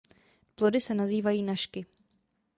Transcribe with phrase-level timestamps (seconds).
[0.57, 1.85] Plody se nazývají nažky.